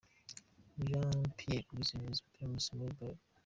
[0.87, 3.29] Jean Pierre Uwizeye umuyobozi wa Primus muri Bralirwa.